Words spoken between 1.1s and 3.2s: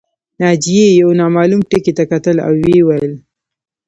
نامعلوم ټکي ته کتل او ویې ویل